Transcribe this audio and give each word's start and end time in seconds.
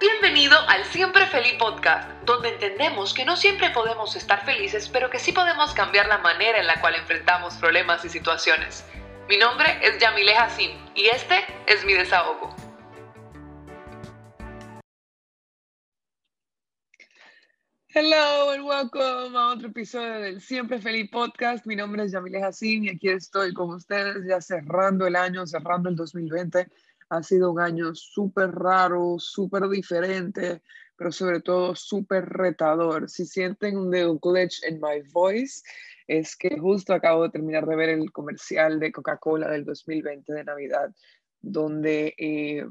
Bienvenido 0.00 0.58
al 0.68 0.84
Siempre 0.86 1.24
Feliz 1.28 1.54
Podcast, 1.56 2.10
donde 2.24 2.48
entendemos 2.48 3.14
que 3.14 3.24
no 3.24 3.36
siempre 3.36 3.70
podemos 3.70 4.16
estar 4.16 4.44
felices, 4.44 4.88
pero 4.88 5.08
que 5.08 5.20
sí 5.20 5.30
podemos 5.30 5.72
cambiar 5.72 6.08
la 6.08 6.18
manera 6.18 6.58
en 6.58 6.66
la 6.66 6.80
cual 6.80 6.96
enfrentamos 6.96 7.54
problemas 7.54 8.04
y 8.04 8.08
situaciones. 8.08 8.84
Mi 9.28 9.36
nombre 9.36 9.78
es 9.82 9.96
Yamile 10.00 10.34
Hassim 10.34 10.72
y 10.96 11.06
este 11.06 11.44
es 11.68 11.84
mi 11.84 11.92
desahogo. 11.92 12.52
Hello 17.86 18.50
and 18.50 18.64
welcome 18.64 19.38
a 19.38 19.50
otro 19.50 19.68
episodio 19.68 20.14
del 20.14 20.40
Siempre 20.40 20.80
Feliz 20.80 21.08
Podcast. 21.08 21.64
Mi 21.66 21.76
nombre 21.76 22.02
es 22.02 22.10
Yamile 22.10 22.42
Hassim 22.42 22.82
y 22.82 22.88
aquí 22.90 23.10
estoy 23.10 23.54
con 23.54 23.70
ustedes 23.70 24.26
ya 24.26 24.40
cerrando 24.40 25.06
el 25.06 25.14
año, 25.14 25.46
cerrando 25.46 25.88
el 25.88 25.94
2020 25.94 26.66
ha 27.08 27.22
sido 27.22 27.52
un 27.52 27.60
año 27.60 27.94
súper 27.94 28.50
raro, 28.50 29.16
súper 29.18 29.68
diferente, 29.68 30.62
pero 30.96 31.12
sobre 31.12 31.40
todo 31.40 31.74
súper 31.74 32.26
retador. 32.26 33.08
Si 33.08 33.26
sienten 33.26 33.76
un 33.76 33.90
glitch 33.90 34.62
en 34.64 34.80
my 34.80 35.02
voice, 35.12 35.62
es 36.06 36.36
que 36.36 36.58
justo 36.58 36.92
acabo 36.92 37.24
de 37.24 37.30
terminar 37.30 37.66
de 37.66 37.76
ver 37.76 37.88
el 37.90 38.12
comercial 38.12 38.78
de 38.78 38.92
Coca-Cola 38.92 39.48
del 39.50 39.64
2020 39.64 40.32
de 40.32 40.44
Navidad, 40.44 40.94
donde 41.40 42.14
eh, 42.18 42.66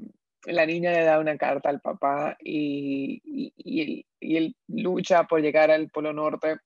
la 0.45 0.65
niña 0.65 0.91
le 0.91 1.03
da 1.03 1.19
una 1.19 1.37
carta 1.37 1.69
al 1.69 1.81
papá 1.81 2.37
y, 2.39 3.21
y, 3.25 4.05
y, 4.19 4.37
él, 4.37 4.55
lucha 4.67 5.23
por 5.25 5.41
llegar 5.41 5.71
al 5.71 5.89
Polo 5.89 6.13
Norte 6.13 6.57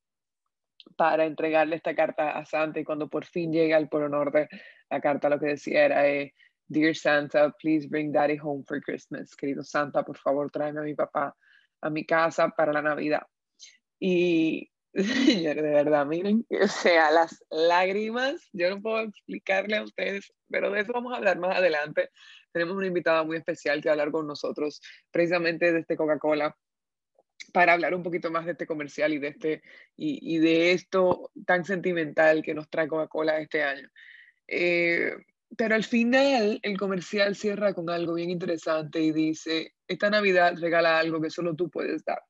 para 0.96 1.26
entregarle 1.26 1.76
esta 1.76 1.96
carta 1.96 2.32
a 2.32 2.46
Santa 2.46 2.80
y 2.80 2.84
cuando 2.84 3.08
por 3.08 3.26
fin 3.26 3.52
llega 3.52 3.78
al 3.78 3.90
Polo 3.90 4.10
Norte, 4.10 4.48
la 4.90 5.02
carta 5.02 5.30
lo 5.30 5.40
que 5.40 5.48
decía 5.48 5.86
era... 5.86 6.08
Eh, 6.08 6.34
Dear 6.70 6.94
Santa, 6.94 7.54
please 7.62 7.88
bring 7.88 8.12
daddy 8.12 8.36
home 8.36 8.64
for 8.66 8.82
Christmas. 8.82 9.36
Querido 9.36 9.64
Santa, 9.64 10.04
por 10.04 10.18
favor, 10.18 10.52
tráeme 10.52 10.82
a 10.82 10.84
mi 10.84 10.96
papá 10.96 11.36
a 11.82 11.90
mi 11.90 12.06
casa 12.06 12.50
para 12.50 12.74
la 12.74 12.82
Navidad. 12.82 13.24
Y, 14.00 14.70
señores, 14.94 15.64
de 15.64 15.70
verdad, 15.70 16.06
miren, 16.06 16.46
o 16.62 16.68
sea, 16.68 17.12
las 17.12 17.44
lágrimas, 17.50 18.50
yo 18.52 18.70
no 18.70 18.82
puedo 18.82 19.02
explicarle 19.02 19.78
a 19.78 19.84
ustedes, 19.84 20.34
pero 20.50 20.72
de 20.72 20.82
eso 20.82 20.94
vamos 20.94 21.14
a 21.14 21.18
hablar 21.18 21.40
más 21.40 21.56
adelante. 21.56 22.10
Tenemos 22.52 22.76
una 22.76 22.88
invitada 22.88 23.24
muy 23.24 23.38
especial 23.38 23.82
que 23.82 23.90
va 23.90 23.92
a 23.92 23.94
hablar 23.94 24.12
con 24.12 24.28
nosotros, 24.28 24.82
precisamente 25.12 25.72
de 25.72 25.80
este 25.80 25.96
Coca-Cola, 25.96 26.56
para 27.54 27.74
hablar 27.74 27.94
un 27.94 28.04
poquito 28.04 28.32
más 28.32 28.46
de 28.46 28.52
este 28.54 28.68
comercial 28.68 29.14
y 29.14 29.20
de, 29.20 29.28
este, 29.30 29.62
y, 29.96 30.36
y 30.36 30.40
de 30.40 30.72
esto 30.72 31.32
tan 31.46 31.64
sentimental 31.64 32.42
que 32.42 32.54
nos 32.54 32.70
trae 32.70 32.88
Coca-Cola 32.88 33.40
este 33.40 33.64
año. 33.64 33.88
Eh, 34.48 35.14
pero 35.56 35.76
al 35.76 35.84
final 35.84 36.60
el 36.62 36.78
comercial 36.78 37.36
cierra 37.36 37.74
con 37.74 37.90
algo 37.90 38.16
bien 38.16 38.30
interesante 38.30 39.00
y 39.00 39.12
dice, 39.12 39.74
esta 39.88 40.10
Navidad 40.10 40.56
regala 40.60 41.00
algo 41.00 41.22
que 41.22 41.30
solo 41.30 41.56
tú 41.56 41.70
puedes 41.70 42.04
dar. 42.04 42.22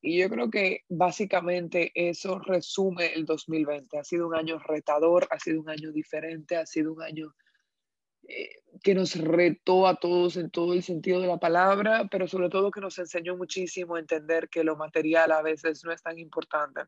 Y 0.00 0.18
yo 0.18 0.28
creo 0.28 0.50
que 0.50 0.80
básicamente 0.88 1.92
eso 1.94 2.40
resume 2.40 3.12
el 3.14 3.24
2020. 3.24 3.98
Ha 3.98 4.04
sido 4.04 4.26
un 4.26 4.34
año 4.34 4.58
retador, 4.58 5.28
ha 5.30 5.38
sido 5.38 5.60
un 5.60 5.70
año 5.70 5.92
diferente, 5.92 6.56
ha 6.56 6.66
sido 6.66 6.92
un 6.92 7.02
año 7.02 7.32
eh, 8.26 8.62
que 8.82 8.94
nos 8.94 9.14
retó 9.14 9.86
a 9.86 9.96
todos 9.96 10.36
en 10.36 10.50
todo 10.50 10.72
el 10.72 10.82
sentido 10.82 11.20
de 11.20 11.28
la 11.28 11.38
palabra, 11.38 12.08
pero 12.10 12.26
sobre 12.26 12.48
todo 12.48 12.72
que 12.72 12.80
nos 12.80 12.98
enseñó 12.98 13.36
muchísimo 13.36 13.94
a 13.94 14.00
entender 14.00 14.48
que 14.48 14.64
lo 14.64 14.76
material 14.76 15.30
a 15.30 15.42
veces 15.42 15.84
no 15.84 15.92
es 15.92 16.02
tan 16.02 16.18
importante 16.18 16.82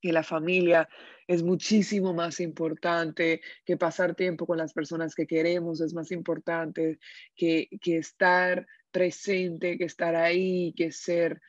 que 0.00 0.12
la 0.12 0.22
familia 0.22 0.88
es 1.26 1.42
muchísimo 1.42 2.12
más 2.12 2.40
importante, 2.40 3.40
que 3.64 3.76
pasar 3.76 4.14
tiempo 4.14 4.46
con 4.46 4.58
las 4.58 4.72
personas 4.72 5.14
que 5.14 5.26
queremos 5.26 5.80
es 5.80 5.94
más 5.94 6.10
importante, 6.10 6.98
que, 7.36 7.68
que 7.80 7.98
estar 7.98 8.66
presente, 8.90 9.78
que 9.78 9.84
estar 9.84 10.16
ahí, 10.16 10.72
que 10.76 10.90
ser 10.90 11.40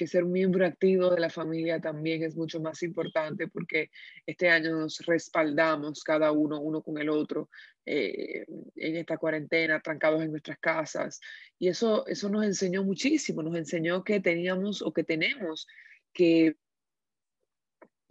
que 0.00 0.06
ser 0.06 0.24
miembro 0.24 0.64
activo 0.64 1.10
de 1.10 1.20
la 1.20 1.28
familia 1.28 1.78
también 1.78 2.22
es 2.22 2.34
mucho 2.34 2.58
más 2.58 2.82
importante 2.82 3.48
porque 3.48 3.90
este 4.24 4.48
año 4.48 4.70
nos 4.70 5.00
respaldamos 5.00 6.02
cada 6.02 6.32
uno, 6.32 6.58
uno 6.58 6.82
con 6.82 6.96
el 6.96 7.10
otro, 7.10 7.50
eh, 7.84 8.46
en 8.76 8.96
esta 8.96 9.18
cuarentena, 9.18 9.78
trancados 9.78 10.22
en 10.22 10.30
nuestras 10.30 10.58
casas. 10.58 11.20
Y 11.58 11.68
eso, 11.68 12.06
eso 12.06 12.30
nos 12.30 12.46
enseñó 12.46 12.82
muchísimo, 12.82 13.42
nos 13.42 13.54
enseñó 13.56 14.02
que 14.02 14.20
teníamos 14.20 14.80
o 14.80 14.90
que 14.90 15.04
tenemos 15.04 15.66
que 16.14 16.56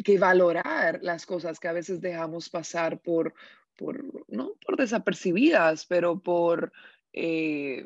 que 0.03 0.17
valorar 0.17 0.99
las 1.01 1.25
cosas 1.25 1.59
que 1.59 1.67
a 1.67 1.73
veces 1.73 2.01
dejamos 2.01 2.49
pasar 2.49 2.99
por, 2.99 3.33
por 3.77 4.03
no 4.29 4.55
por 4.65 4.77
desapercibidas, 4.77 5.85
pero 5.85 6.19
por... 6.19 6.71
Eh, 7.13 7.85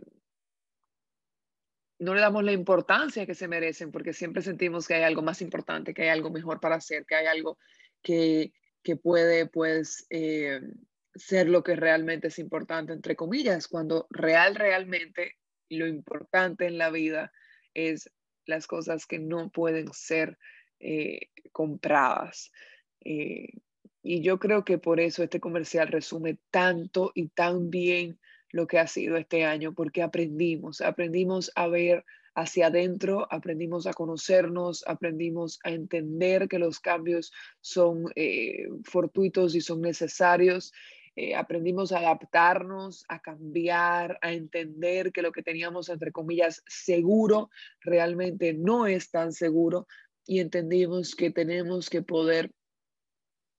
no 1.99 2.13
le 2.13 2.21
damos 2.21 2.43
la 2.43 2.51
importancia 2.51 3.25
que 3.25 3.35
se 3.35 3.47
merecen 3.47 3.91
porque 3.91 4.11
siempre 4.11 4.41
sentimos 4.41 4.87
que 4.87 4.95
hay 4.95 5.03
algo 5.03 5.21
más 5.21 5.41
importante, 5.41 5.93
que 5.93 6.03
hay 6.03 6.09
algo 6.09 6.31
mejor 6.31 6.59
para 6.59 6.75
hacer, 6.75 7.05
que 7.05 7.15
hay 7.15 7.27
algo 7.27 7.57
que, 8.01 8.51
que 8.83 8.97
puede 8.97 9.45
pues 9.45 10.05
eh, 10.09 10.59
ser 11.15 11.47
lo 11.47 11.63
que 11.63 11.75
realmente 11.75 12.27
es 12.27 12.39
importante, 12.39 12.91
entre 12.91 13.15
comillas, 13.15 13.67
cuando 13.69 14.07
real, 14.09 14.55
realmente 14.55 15.37
lo 15.69 15.87
importante 15.87 16.67
en 16.67 16.77
la 16.77 16.89
vida 16.89 17.31
es 17.73 18.11
las 18.45 18.67
cosas 18.67 19.05
que 19.05 19.19
no 19.19 19.49
pueden 19.49 19.93
ser 19.93 20.37
eh, 20.85 21.29
compradas. 21.53 22.51
Eh, 23.05 23.53
y 24.01 24.21
yo 24.21 24.37
creo 24.37 24.65
que 24.65 24.77
por 24.77 24.99
eso 24.99 25.23
este 25.23 25.39
comercial 25.39 25.87
resume 25.87 26.39
tanto 26.51 27.13
y 27.15 27.29
tan 27.29 27.69
bien 27.69 28.19
lo 28.51 28.67
que 28.67 28.79
ha 28.79 28.87
sido 28.87 29.15
este 29.15 29.45
año, 29.45 29.73
porque 29.73 30.01
aprendimos, 30.01 30.81
aprendimos 30.81 31.53
a 31.55 31.67
ver 31.67 32.03
hacia 32.35 32.67
adentro, 32.67 33.27
aprendimos 33.31 33.87
a 33.87 33.93
conocernos, 33.93 34.83
aprendimos 34.85 35.57
a 35.63 35.69
entender 35.69 36.49
que 36.49 36.59
los 36.59 36.81
cambios 36.81 37.31
son 37.61 38.11
eh, 38.17 38.67
fortuitos 38.83 39.55
y 39.55 39.61
son 39.61 39.79
necesarios. 39.79 40.73
aprendimos 41.37 41.91
a 41.91 41.99
adaptarnos, 41.99 43.05
a 43.07 43.19
cambiar, 43.19 44.17
a 44.21 44.33
entender 44.33 45.11
que 45.11 45.21
lo 45.21 45.31
que 45.31 45.43
teníamos, 45.43 45.89
entre 45.89 46.11
comillas, 46.11 46.63
seguro, 46.67 47.51
realmente 47.81 48.53
no 48.53 48.87
es 48.87 49.11
tan 49.11 49.31
seguro, 49.31 49.85
y 50.25 50.39
entendimos 50.39 51.15
que 51.15 51.31
tenemos 51.31 51.89
que 51.89 52.01
poder 52.01 52.51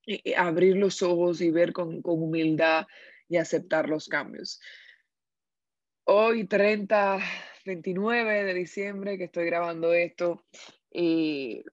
eh, 0.07 0.21
eh, 0.23 0.35
abrir 0.35 0.75
los 0.77 1.01
ojos 1.01 1.41
y 1.41 1.51
ver 1.51 1.73
con, 1.73 2.01
humildad 2.03 2.87
y 3.27 3.37
aceptar 3.37 3.89
los 3.89 4.07
cambios. 4.07 4.59
Hoy, 6.05 6.45
30, 6.45 7.19
29 7.65 8.43
de 8.43 8.53
diciembre, 8.53 9.17
que 9.17 9.25
estoy 9.25 9.45
grabando 9.45 9.93
esto, 9.93 10.45
y 10.91 11.63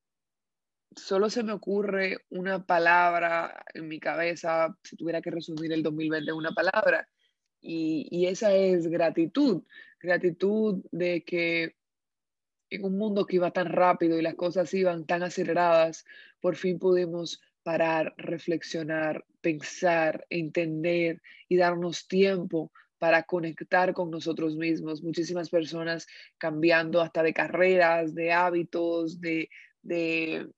solo 0.97 1.29
se 1.29 1.43
me 1.43 1.53
ocurre 1.53 2.19
una 2.31 2.65
palabra 2.65 3.65
en 3.75 3.89
mi 3.89 4.01
cabeza, 4.01 4.75
si 4.83 4.97
tuviera 4.97 5.21
que 5.21 5.31
resumir 5.31 5.73
el 5.73 5.83
2020 5.83 6.31
en 6.31 6.37
una 6.37 6.53
palabra, 6.53 7.09
y, 7.61 8.09
y 8.11 8.27
esa 8.27 8.55
es 8.55 8.89
gratitud. 8.89 9.65
Gratitud 10.01 10.83
de 10.91 11.23
que 11.23 11.77
en 12.73 12.85
un 12.85 12.97
mundo 12.97 13.27
que 13.27 13.37
iba 13.37 13.51
tan 13.51 13.67
rápido 13.67 14.19
y 14.19 14.23
las 14.23 14.35
cosas 14.35 14.73
iban 14.73 15.05
tan 15.05 15.23
aceleradas, 15.23 16.05
por 16.41 16.57
fin 16.57 16.79
pudimos 16.79 17.41
parar, 17.63 18.15
reflexionar, 18.17 19.25
pensar, 19.41 20.27
entender 20.31 21.21
y 21.49 21.57
darnos 21.57 22.09
tiempo 22.09 22.73
para 22.99 23.25
conectar 23.25 23.93
con 23.93 24.11
nosotros 24.11 24.57
mismos. 24.57 25.03
Muchísimas 25.03 25.51
personas 25.51 26.07
cambiando 26.39 27.01
hasta 27.01 27.23
de 27.23 27.35
carreras, 27.35 28.15
de 28.15 28.33
hábitos, 28.33 29.21
de, 29.21 29.51
de, 29.83 30.49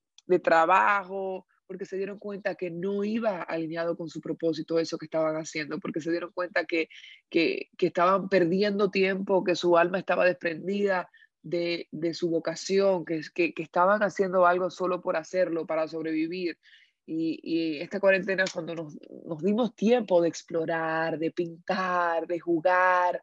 trabajo, 0.43 1.47
porque 1.67 1.87
se 1.87 1.97
dieron 1.97 2.19
cuenta 2.19 2.55
que 2.55 2.71
no 2.71 3.03
iba 3.03 3.43
alineado 3.43 3.97
con 3.97 4.09
su 4.09 4.21
propósito 4.21 4.79
eso 4.79 4.99
que 4.99 5.07
estaban 5.07 5.37
haciendo, 5.37 5.79
porque 5.79 6.01
se 6.01 6.11
dieron 6.11 6.31
cuenta 6.33 6.65
que, 6.65 6.89
que, 7.29 7.71
que 7.77 7.87
estaban 7.87 8.29
perdiendo 8.29 8.91
tiempo, 8.91 9.43
que 9.43 9.57
su 9.57 9.77
alma 9.77 9.99
estaba 9.99 10.25
desprendida 10.25 11.09
de, 11.45 11.89
su 12.15 12.31
vocación, 12.31 13.05
que, 13.05 13.21
que, 13.33 13.55
que, 13.55 13.63
estaban 13.63 14.03
haciendo 14.03 14.47
algo 14.47 14.71
solo 14.71 15.01
por 15.01 15.17
hacerlo, 15.17 15.67
para 15.67 15.87
sobrevivir. 15.87 16.59
Y, 17.07 17.81
esta 17.81 18.01
cuarentena 18.01 18.45
es 18.45 18.53
cuando 18.53 18.75
nos, 18.75 18.97
dimos 19.43 19.75
tiempo 19.77 20.23
de 20.23 20.29
explorar, 20.29 21.19
de 21.19 21.31
pintar, 21.31 22.27
de 22.27 22.41
jugar. 22.41 23.23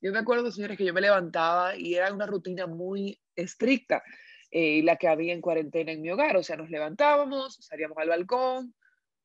Yo 0.00 0.12
me 0.12 0.18
acuerdo, 0.18 0.50
señores, 0.50 0.76
que 0.76 0.84
yo 0.84 0.92
me 0.92 1.00
levantaba 1.00 1.76
y 1.76 1.94
era 1.94 2.12
una 2.12 2.26
rutina 2.26 2.66
muy 2.66 3.20
estricta, 3.36 4.02
eh, 4.50 4.82
la 4.82 4.96
que 4.96 5.08
había 5.08 5.32
en 5.32 5.40
cuarentena 5.40 5.92
en 5.92 6.02
mi 6.02 6.10
hogar. 6.10 6.36
O 6.36 6.42
sea, 6.42 6.56
nos 6.56 6.70
levantábamos, 6.70 7.56
salíamos 7.60 7.98
al 7.98 8.08
balcón, 8.08 8.74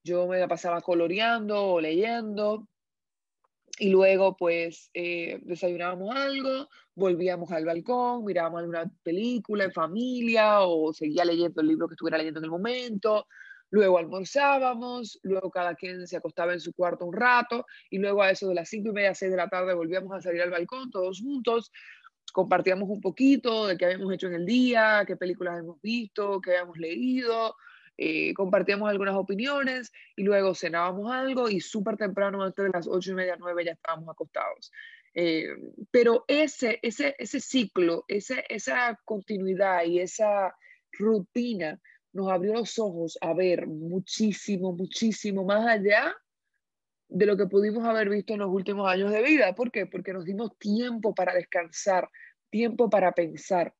yo 0.03 0.27
me 0.27 0.39
la 0.39 0.47
pasaba 0.47 0.81
coloreando 0.81 1.65
o 1.65 1.81
leyendo, 1.81 2.67
y 3.77 3.89
luego 3.89 4.37
pues 4.37 4.89
eh, 4.93 5.39
desayunábamos 5.43 6.15
algo, 6.15 6.69
volvíamos 6.95 7.51
al 7.51 7.65
balcón, 7.65 8.23
mirábamos 8.23 8.59
alguna 8.59 8.91
película 9.03 9.65
en 9.65 9.71
familia 9.71 10.61
o 10.61 10.93
seguía 10.93 11.25
leyendo 11.25 11.61
el 11.61 11.67
libro 11.67 11.87
que 11.87 11.93
estuviera 11.93 12.17
leyendo 12.17 12.39
en 12.39 12.45
el 12.45 12.51
momento, 12.51 13.27
luego 13.69 13.97
almorzábamos, 13.97 15.19
luego 15.23 15.51
cada 15.51 15.75
quien 15.75 16.07
se 16.07 16.17
acostaba 16.17 16.53
en 16.53 16.61
su 16.61 16.73
cuarto 16.73 17.05
un 17.05 17.13
rato 17.13 17.65
y 17.89 17.97
luego 17.97 18.21
a 18.21 18.31
eso 18.31 18.47
de 18.47 18.55
las 18.55 18.69
cinco 18.69 18.89
y 18.89 18.93
media, 18.93 19.13
seis 19.13 19.31
de 19.31 19.37
la 19.37 19.49
tarde 19.49 19.73
volvíamos 19.73 20.13
a 20.13 20.21
salir 20.21 20.41
al 20.41 20.51
balcón 20.51 20.89
todos 20.89 21.21
juntos 21.21 21.71
compartíamos 22.31 22.89
un 22.89 22.99
poquito 22.99 23.67
de 23.67 23.77
qué 23.77 23.85
habíamos 23.85 24.13
hecho 24.13 24.27
en 24.27 24.33
el 24.33 24.45
día, 24.45 25.05
qué 25.07 25.15
películas 25.15 25.57
hemos 25.57 25.81
visto, 25.81 26.41
qué 26.41 26.51
habíamos 26.51 26.77
leído, 26.77 27.55
eh, 27.97 28.33
compartíamos 28.33 28.89
algunas 28.89 29.15
opiniones 29.15 29.91
y 30.15 30.23
luego 30.23 30.53
cenábamos 30.53 31.11
algo 31.11 31.49
y 31.49 31.61
súper 31.61 31.97
temprano, 31.97 32.43
antes 32.43 32.65
de 32.65 32.71
las 32.71 32.87
ocho 32.87 33.11
y 33.11 33.15
media, 33.15 33.37
nueve, 33.39 33.63
ya 33.63 33.71
estábamos 33.71 34.09
acostados. 34.09 34.71
Eh, 35.13 35.47
pero 35.91 36.25
ese, 36.27 36.79
ese, 36.81 37.15
ese 37.17 37.39
ciclo, 37.39 38.03
ese, 38.07 38.43
esa 38.49 38.99
continuidad 39.05 39.85
y 39.85 39.99
esa 39.99 40.53
rutina 40.91 41.79
nos 42.11 42.29
abrió 42.29 42.53
los 42.53 42.77
ojos 42.79 43.17
a 43.21 43.33
ver 43.33 43.67
muchísimo, 43.67 44.73
muchísimo 44.73 45.45
más 45.45 45.65
allá 45.65 46.13
de 47.07 47.25
lo 47.25 47.37
que 47.37 47.45
pudimos 47.45 47.85
haber 47.85 48.09
visto 48.09 48.33
en 48.33 48.39
los 48.39 48.49
últimos 48.49 48.89
años 48.89 49.11
de 49.11 49.21
vida. 49.21 49.55
¿Por 49.55 49.71
qué? 49.71 49.85
Porque 49.85 50.11
nos 50.11 50.25
dimos 50.25 50.57
tiempo 50.57 51.13
para 51.15 51.33
descansar, 51.33 52.09
tiempo 52.49 52.89
para 52.89 53.13
pensar. 53.13 53.73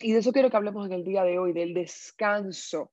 Y 0.00 0.12
de 0.12 0.18
eso 0.18 0.32
quiero 0.32 0.50
que 0.50 0.56
hablemos 0.56 0.86
en 0.86 0.92
el 0.92 1.04
día 1.04 1.24
de 1.24 1.38
hoy, 1.38 1.52
del 1.52 1.72
descanso 1.72 2.92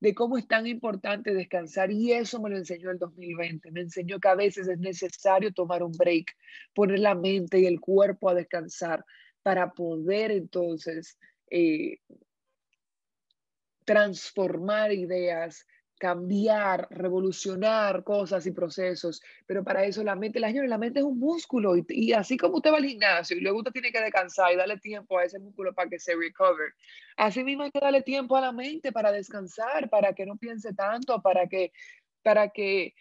de 0.00 0.14
cómo 0.14 0.38
es 0.38 0.48
tan 0.48 0.66
importante 0.66 1.34
descansar 1.34 1.90
y 1.90 2.12
eso 2.12 2.40
me 2.40 2.50
lo 2.50 2.56
enseñó 2.56 2.90
el 2.90 2.98
2020. 2.98 3.70
Me 3.70 3.82
enseñó 3.82 4.18
que 4.18 4.28
a 4.28 4.34
veces 4.34 4.66
es 4.66 4.78
necesario 4.78 5.52
tomar 5.52 5.82
un 5.82 5.92
break, 5.92 6.34
poner 6.74 7.00
la 7.00 7.14
mente 7.14 7.60
y 7.60 7.66
el 7.66 7.80
cuerpo 7.80 8.30
a 8.30 8.34
descansar 8.34 9.04
para 9.42 9.72
poder 9.72 10.30
entonces 10.30 11.18
eh, 11.50 11.98
transformar 13.84 14.92
ideas, 14.92 15.66
cambiar, 16.00 16.88
revolucionar 16.90 18.02
cosas 18.04 18.46
y 18.46 18.52
procesos, 18.52 19.22
pero 19.46 19.62
para 19.62 19.84
eso 19.84 20.02
la 20.02 20.16
mente, 20.16 20.40
la, 20.40 20.50
la 20.50 20.78
mente 20.78 21.00
es 21.00 21.04
un 21.04 21.18
músculo 21.18 21.74
y, 21.76 22.14
así 22.14 22.38
como 22.38 22.56
usted 22.56 22.72
va 22.72 22.78
al 22.78 22.86
gimnasio 22.86 23.36
y 23.36 23.40
luego 23.40 23.58
usted 23.58 23.72
tiene 23.72 23.92
que 23.92 24.00
descansar 24.00 24.50
y 24.50 24.56
darle 24.56 24.78
tiempo 24.78 25.18
a 25.18 25.24
ese 25.24 25.38
músculo 25.38 25.74
para 25.74 25.90
que 25.90 25.98
se 25.98 26.16
recover, 26.16 26.72
así 27.18 27.44
mismo 27.44 27.64
hay 27.64 27.70
que 27.70 27.80
darle 27.80 28.00
tiempo 28.00 28.34
a 28.34 28.40
la 28.40 28.50
mente 28.50 28.92
para 28.92 29.12
descansar, 29.12 29.90
para 29.90 30.14
que 30.14 30.24
no 30.24 30.38
piense 30.38 30.72
tanto, 30.72 31.20
para 31.20 31.46
que, 31.48 31.70
para 32.22 32.48
que 32.48 32.94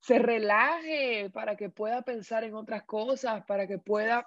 se 0.00 0.18
relaje, 0.18 1.28
para 1.28 1.56
que 1.56 1.68
pueda 1.68 2.00
pensar 2.00 2.44
en 2.44 2.54
otras 2.54 2.84
cosas, 2.84 3.44
para 3.44 3.66
que 3.66 3.76
pueda 3.76 4.26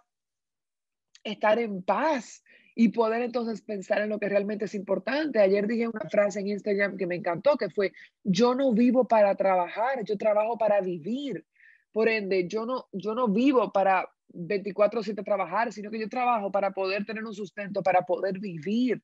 estar 1.24 1.58
en 1.58 1.82
paz 1.82 2.44
y 2.76 2.90
poder 2.90 3.22
entonces 3.22 3.62
pensar 3.62 4.02
en 4.02 4.10
lo 4.10 4.20
que 4.20 4.30
realmente 4.30 4.66
es 4.66 4.76
importante. 4.76 5.40
Ayer 5.40 5.68
dije 5.68 5.88
una 5.88 6.10
frase 6.10 6.40
en 6.40 6.48
Instagram 6.48 6.98
que 6.98 7.08
me 7.08 7.16
encantó, 7.16 7.58
que 7.58 7.70
fue, 7.70 7.94
yo 8.24 8.56
no 8.56 8.74
vivo 8.74 9.08
para 9.08 9.36
trabajar, 9.36 10.04
yo 10.04 10.18
trabajo 10.18 10.58
para 10.58 10.82
vivir. 10.82 11.46
Por 11.92 12.10
ende, 12.10 12.48
yo 12.48 12.66
no, 12.66 12.88
yo 12.92 13.14
no 13.14 13.28
vivo 13.28 13.72
para 13.72 14.10
24/7 14.34 15.24
trabajar, 15.24 15.72
sino 15.72 15.92
que 15.92 16.00
yo 16.00 16.10
trabajo 16.10 16.52
para 16.52 16.72
poder 16.72 17.06
tener 17.06 17.24
un 17.24 17.34
sustento, 17.34 17.84
para 17.84 18.02
poder 18.02 18.40
vivir 18.40 19.04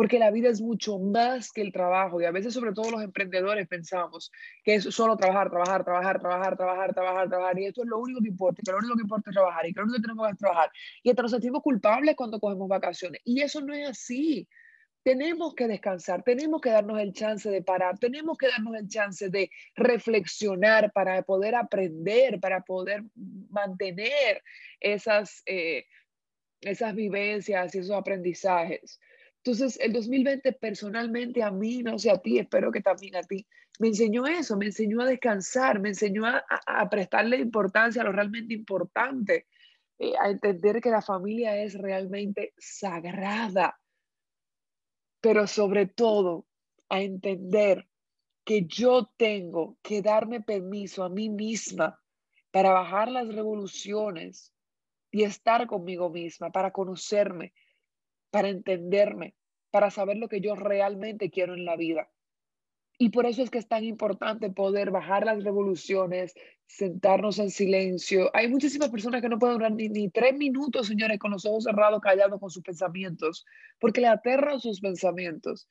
porque 0.00 0.18
la 0.18 0.30
vida 0.30 0.48
es 0.48 0.62
mucho 0.62 0.98
más 0.98 1.52
que 1.52 1.60
el 1.60 1.72
trabajo 1.72 2.22
y 2.22 2.24
a 2.24 2.30
veces 2.30 2.54
sobre 2.54 2.72
todo 2.72 2.90
los 2.90 3.02
emprendedores 3.02 3.68
pensamos 3.68 4.32
que 4.64 4.76
es 4.76 4.84
solo 4.84 5.14
trabajar, 5.14 5.50
trabajar, 5.50 5.84
trabajar, 5.84 6.18
trabajar, 6.18 6.56
trabajar, 6.56 6.94
trabajar, 6.94 7.28
trabajar 7.28 7.58
y 7.58 7.66
esto 7.66 7.82
es 7.82 7.86
lo 7.86 7.98
único 7.98 8.18
que 8.22 8.28
importa, 8.28 8.62
que 8.64 8.72
lo 8.72 8.78
único 8.78 8.94
que 8.96 9.02
importa 9.02 9.28
es 9.28 9.34
trabajar 9.34 9.66
y 9.66 9.74
que 9.74 9.80
lo 9.80 9.84
único 9.84 9.96
que 9.98 10.02
tenemos 10.02 10.28
que 10.30 10.36
trabajar 10.36 10.70
y 11.02 11.10
hasta 11.10 11.20
nos 11.20 11.30
sentimos 11.32 11.62
culpables 11.62 12.16
cuando 12.16 12.40
cogemos 12.40 12.66
vacaciones 12.66 13.20
y 13.26 13.42
eso 13.42 13.60
no 13.60 13.74
es 13.74 13.90
así. 13.90 14.48
Tenemos 15.02 15.54
que 15.54 15.68
descansar, 15.68 16.22
tenemos 16.22 16.62
que 16.62 16.70
darnos 16.70 16.98
el 16.98 17.12
chance 17.12 17.50
de 17.50 17.60
parar, 17.60 17.98
tenemos 17.98 18.38
que 18.38 18.48
darnos 18.48 18.74
el 18.76 18.88
chance 18.88 19.28
de 19.28 19.50
reflexionar 19.74 20.92
para 20.92 21.20
poder 21.24 21.56
aprender, 21.56 22.40
para 22.40 22.62
poder 22.62 23.02
mantener 23.50 24.42
esas, 24.80 25.42
eh, 25.44 25.84
esas 26.62 26.94
vivencias 26.94 27.74
y 27.74 27.78
esos 27.80 27.94
aprendizajes. 27.94 28.98
Entonces, 29.42 29.78
el 29.80 29.92
2020 29.94 30.52
personalmente 30.52 31.42
a 31.42 31.50
mí, 31.50 31.82
no 31.82 31.98
sé 31.98 32.10
a 32.10 32.18
ti, 32.18 32.38
espero 32.38 32.70
que 32.70 32.82
también 32.82 33.16
a 33.16 33.22
ti, 33.22 33.46
me 33.78 33.88
enseñó 33.88 34.26
eso, 34.26 34.58
me 34.58 34.66
enseñó 34.66 35.00
a 35.00 35.06
descansar, 35.06 35.80
me 35.80 35.88
enseñó 35.88 36.24
a, 36.26 36.90
prestarle 36.90 37.38
importancia 37.38 38.02
a 38.02 38.04
lo 38.04 38.12
realmente 38.12 38.52
importante, 38.52 39.46
eh, 39.98 40.12
a 40.20 40.28
entender 40.28 40.82
que 40.82 40.90
la 40.90 41.00
familia 41.00 41.56
es 41.56 41.72
realmente 41.74 42.52
sagrada, 42.58 43.80
pero 45.22 45.46
sobre 45.46 45.86
todo 45.86 46.46
a 46.90 47.00
entender 47.00 47.88
que 48.44 48.66
yo 48.66 49.10
tengo 49.16 49.78
que 49.80 50.02
darme 50.02 50.42
permiso 50.42 51.02
a 51.02 51.08
mí 51.08 51.30
misma 51.30 51.98
para 52.50 52.72
bajar 52.72 53.10
las 53.10 53.34
revoluciones 53.34 54.52
y 55.10 55.22
estar 55.22 55.66
conmigo 55.66 56.10
misma, 56.10 56.50
para 56.50 56.72
conocerme, 56.72 57.54
para 58.30 58.48
entenderme, 58.48 59.34
para 59.70 59.90
saber 59.90 60.16
lo 60.16 60.28
que 60.28 60.40
yo 60.40 60.54
realmente 60.54 61.30
quiero 61.30 61.54
en 61.54 61.64
la 61.64 61.76
vida. 61.76 62.10
Y 63.02 63.08
por 63.08 63.24
eso 63.24 63.42
es 63.42 63.48
que 63.48 63.56
es 63.56 63.66
tan 63.66 63.82
importante 63.82 64.50
poder 64.50 64.90
bajar 64.90 65.24
las 65.24 65.42
revoluciones, 65.42 66.34
sentarnos 66.66 67.38
en 67.38 67.50
silencio. 67.50 68.30
Hay 68.34 68.46
muchísimas 68.48 68.90
personas 68.90 69.22
que 69.22 69.30
no 69.30 69.38
pueden 69.38 69.56
durar 69.56 69.72
ni, 69.72 70.10
tres 70.10 70.36
minutos, 70.36 70.88
señores, 70.88 71.18
con 71.18 71.30
los 71.30 71.46
ojos 71.46 71.64
cerrados, 71.64 72.02
callados 72.02 72.38
con 72.38 72.50
sus 72.50 72.62
pensamientos, 72.62 73.46
porque 73.78 74.02
le 74.02 74.08
aterran 74.08 74.60
sus 74.60 74.82
pensamientos. 74.82 75.66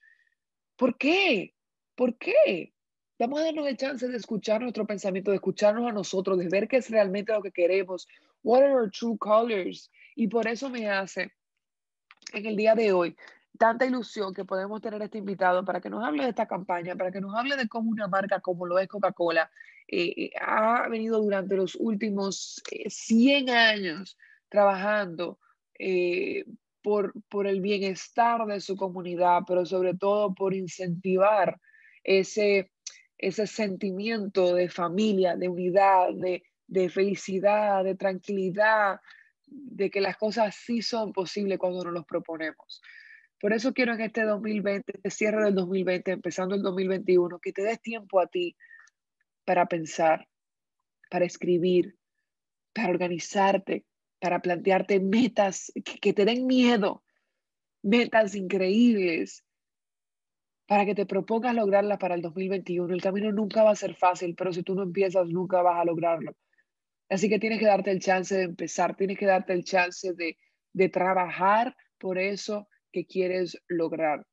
¿Por 0.75 0.97
qué? 0.97 1.53
¿Por 1.93 2.17
qué? 2.17 2.73
Vamos 3.19 3.41
a 3.41 3.43
darnos 3.43 3.67
el 3.67 3.77
chance 3.77 4.07
de 4.07 4.17
escuchar 4.17 4.61
nuestro 4.61 4.87
pensamiento, 4.87 5.29
de 5.29 5.35
escucharnos 5.37 5.87
a 5.87 5.93
nosotros, 5.93 6.39
de 6.39 6.49
ver 6.49 6.67
qué 6.67 6.77
es 6.77 6.89
realmente 6.89 7.31
lo 7.31 7.43
que 7.43 7.51
queremos. 7.51 8.07
What 8.41 8.63
are 8.63 8.73
our 8.73 8.89
true 8.89 9.19
colors? 9.19 9.91
Y 10.15 10.29
por 10.29 10.47
eso 10.47 10.67
me 10.71 10.89
hace 10.89 11.31
en 12.33 12.45
el 12.45 12.55
día 12.55 12.75
de 12.75 12.91
hoy 12.91 13.15
tanta 13.59 13.85
ilusión 13.85 14.33
que 14.33 14.45
podemos 14.45 14.81
tener 14.81 15.01
este 15.01 15.17
invitado 15.17 15.65
para 15.65 15.81
que 15.81 15.89
nos 15.89 16.03
hable 16.03 16.23
de 16.23 16.29
esta 16.29 16.47
campaña, 16.47 16.95
para 16.95 17.11
que 17.11 17.19
nos 17.21 17.35
hable 17.35 17.57
de 17.57 17.67
cómo 17.67 17.91
una 17.91 18.07
marca 18.07 18.39
como 18.39 18.65
lo 18.65 18.79
es 18.79 18.87
Coca-Cola 18.87 19.51
eh, 19.87 20.13
eh, 20.15 20.31
ha 20.41 20.87
venido 20.87 21.21
durante 21.21 21.55
los 21.55 21.75
últimos 21.75 22.61
100 22.87 23.49
eh, 23.49 23.51
años 23.51 24.17
trabajando 24.47 25.39
por, 26.81 27.13
por 27.29 27.47
el 27.47 27.61
bienestar 27.61 28.45
de 28.45 28.61
su 28.61 28.75
comunidad, 28.75 29.41
pero 29.47 29.65
sobre 29.65 29.93
todo 29.93 30.33
por 30.33 30.53
incentivar 30.53 31.59
ese, 32.03 32.71
ese 33.17 33.47
sentimiento 33.47 34.55
de 34.55 34.69
familia, 34.69 35.35
de 35.35 35.49
unidad, 35.49 36.13
de, 36.13 36.43
de 36.67 36.89
felicidad, 36.89 37.83
de 37.83 37.95
tranquilidad, 37.95 38.99
de 39.51 39.89
que 39.89 40.01
las 40.01 40.17
cosas 40.17 40.55
sí 40.55 40.81
son 40.81 41.13
posibles 41.13 41.57
cuando 41.57 41.83
nos 41.83 41.93
los 41.93 42.05
proponemos. 42.05 42.81
Por 43.39 43.53
eso 43.53 43.73
quiero 43.73 43.93
en 43.93 44.01
este 44.01 44.23
2020, 44.23 44.91
este 44.97 45.09
cierre 45.09 45.45
del 45.45 45.55
2020, 45.55 46.11
empezando 46.11 46.55
el 46.55 46.61
2021, 46.61 47.39
que 47.39 47.53
te 47.53 47.61
des 47.61 47.81
tiempo 47.81 48.19
a 48.19 48.27
ti 48.27 48.55
para 49.45 49.65
pensar, 49.67 50.27
para 51.09 51.25
escribir, 51.25 51.95
para 52.73 52.89
organizarte, 52.89 53.85
para 54.19 54.41
plantearte 54.41 54.99
metas 54.99 55.71
que, 56.01 56.13
te 56.13 56.25
den 56.25 56.45
miedo, 56.45 57.03
metas 57.81 58.35
increíbles, 58.35 59.45
para 60.67 60.85
que 60.85 60.93
te 60.93 61.05
propongas 61.05 61.55
lograrlas 61.55 61.97
para 61.97 62.15
el 62.15 62.21
2021. 62.21 62.93
El 62.93 63.01
camino 63.01 63.31
nunca 63.31 63.63
va 63.63 63.71
a 63.71 63.75
ser 63.75 63.95
fácil, 63.95 64.35
pero 64.35 64.51
si 64.51 64.63
tú 64.63 64.75
no 64.75 64.83
empiezas, 64.83 65.27
nunca 65.27 65.61
vas 65.61 65.79
a 65.79 65.85
lograrlo. 65.85 66.35
Así 67.09 67.27
que 67.27 67.39
tienes 67.39 67.59
que 67.59 67.65
darte 67.65 67.91
el 67.91 67.99
chance 67.99 68.35
de 68.35 68.43
empezar, 68.43 68.95
tienes 68.95 69.17
que 69.17 69.25
darte 69.25 69.53
el 69.53 69.63
chance 69.63 70.13
de, 70.13 70.37
trabajar 70.89 71.75
por 71.97 72.17
eso 72.17 72.67
que 72.91 73.05
quieres 73.05 73.61
lograr. 73.67 74.25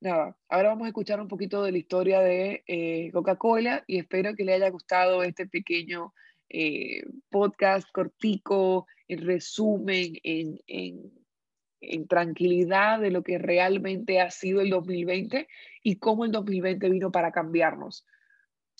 Nada, 0.00 0.36
ahora 0.48 0.68
vamos 0.68 0.84
a 0.84 0.88
escuchar 0.88 1.20
un 1.20 1.26
poquito 1.26 1.62
de 1.62 1.72
la 1.72 1.78
historia 1.78 2.20
de 2.20 2.62
eh, 2.68 3.10
Coca-Cola 3.12 3.82
y 3.86 3.98
espero 3.98 4.36
que 4.36 4.44
le 4.44 4.54
haya 4.54 4.70
gustado 4.70 5.24
este 5.24 5.48
pequeño 5.48 6.12
eh, 6.50 7.02
podcast 7.30 7.90
cortico, 7.90 8.86
en 9.08 9.26
resumen, 9.26 10.18
en, 10.22 10.60
en, 10.66 11.12
en 11.80 12.06
tranquilidad 12.06 13.00
de 13.00 13.10
lo 13.10 13.22
que 13.22 13.38
realmente 13.38 14.20
ha 14.20 14.30
sido 14.30 14.60
el 14.60 14.70
2020 14.70 15.48
y 15.82 15.96
cómo 15.96 16.24
el 16.24 16.30
2020 16.30 16.90
vino 16.90 17.10
para 17.10 17.32
cambiarnos. 17.32 18.06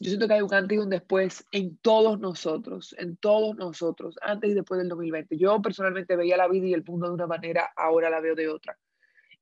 Yo 0.01 0.11
siento 0.11 0.29
que 0.29 0.35
hay 0.35 0.43
un 0.43 0.55
antes 0.55 0.77
y 0.77 0.79
un 0.79 0.91
después 0.91 1.45
en 1.51 1.77
todos 1.79 2.21
nosotros, 2.21 2.95
en 2.99 3.17
todos 3.17 3.57
nosotros, 3.57 4.17
antes 4.23 4.51
y 4.51 4.55
después 4.55 4.79
del 4.79 4.89
2020. 4.89 5.37
Yo 5.37 5.61
personalmente 5.61 6.15
veía 6.15 6.37
la 6.37 6.47
vida 6.47 6.67
y 6.67 6.75
el 6.75 6.85
mundo 6.85 7.09
de 7.09 7.15
una 7.15 7.27
manera, 7.27 7.71
ahora 7.77 8.09
la 8.09 8.21
veo 8.21 8.37
de 8.37 8.49
otra. 8.49 8.79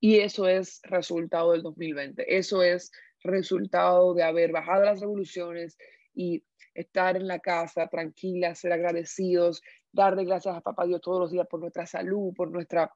Y 0.00 0.20
eso 0.20 0.48
es 0.48 0.80
resultado 0.84 1.52
del 1.52 1.62
2020. 1.62 2.36
Eso 2.36 2.62
es 2.62 2.90
resultado 3.22 4.14
de 4.14 4.22
haber 4.22 4.52
bajado 4.52 4.84
las 4.84 5.00
revoluciones 5.00 5.76
y 6.14 6.42
estar 6.74 7.16
en 7.16 7.26
la 7.26 7.38
casa 7.38 7.88
tranquila, 7.88 8.54
ser 8.54 8.72
agradecidos, 8.72 9.62
darle 9.92 10.24
gracias 10.24 10.56
a 10.56 10.60
Papá 10.62 10.86
Dios 10.86 11.02
todos 11.02 11.20
los 11.20 11.30
días 11.30 11.46
por 11.48 11.60
nuestra 11.60 11.86
salud, 11.86 12.32
por 12.34 12.50
nuestra 12.50 12.90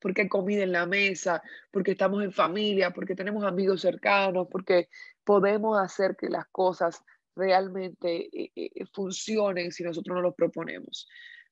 porque 0.00 0.22
hay 0.22 0.28
comida 0.28 0.62
en 0.62 0.72
la 0.72 0.86
mesa, 0.86 1.42
porque 1.70 1.92
estamos 1.92 2.22
en 2.22 2.32
familia, 2.32 2.90
porque 2.90 3.14
tenemos 3.14 3.44
amigos 3.44 3.80
cercanos, 3.80 4.48
porque 4.50 4.88
podemos 5.24 5.78
hacer 5.78 6.16
que 6.16 6.28
las 6.28 6.46
cosas 6.48 7.02
realmente 7.34 8.28
eh, 8.32 8.50
eh, 8.54 8.84
funcionen 8.92 9.72
si 9.72 9.84
nosotros 9.84 10.14
no 10.14 10.22
los 10.22 10.34
proponemos. 10.34 11.08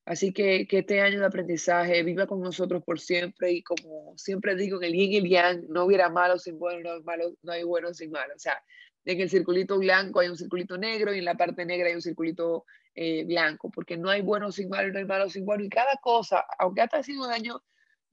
Así 0.06 0.34
que, 0.34 0.66
que 0.66 0.80
este 0.80 1.00
año 1.00 1.20
de 1.20 1.26
aprendizaje 1.26 2.02
viva 2.02 2.26
con 2.26 2.40
nosotros 2.40 2.82
por 2.84 3.00
siempre 3.00 3.52
y 3.52 3.62
como 3.62 4.12
siempre 4.18 4.54
digo, 4.54 4.76
en 4.78 4.84
el 4.84 4.92
yin 4.92 5.12
y 5.12 5.16
el 5.16 5.28
yang 5.28 5.66
no 5.68 5.84
hubiera 5.84 6.10
malo 6.10 6.38
sin 6.38 6.58
bueno, 6.58 6.80
no 6.82 6.96
hay, 6.96 7.02
malo, 7.02 7.32
no 7.42 7.52
hay 7.52 7.62
bueno 7.62 7.94
sin 7.94 8.10
malo. 8.10 8.34
O 8.36 8.38
sea, 8.38 8.62
en 9.06 9.20
el 9.20 9.30
circulito 9.30 9.78
blanco 9.78 10.20
hay 10.20 10.28
un 10.28 10.36
circulito 10.36 10.76
negro 10.76 11.14
y 11.14 11.18
en 11.18 11.24
la 11.24 11.36
parte 11.36 11.64
negra 11.64 11.88
hay 11.88 11.94
un 11.94 12.02
circulito 12.02 12.66
eh, 12.94 13.24
blanco, 13.24 13.70
porque 13.70 13.96
no 13.96 14.10
hay 14.10 14.20
bueno 14.20 14.52
sin 14.52 14.68
malo, 14.68 14.92
no 14.92 14.98
hay 14.98 15.06
malo 15.06 15.30
sin 15.30 15.46
bueno. 15.46 15.64
Y 15.64 15.70
cada 15.70 15.96
cosa, 16.02 16.44
aunque 16.58 16.82
hasta 16.82 16.98
ha 16.98 17.02
sido 17.02 17.24
un 17.24 17.30
año 17.32 17.62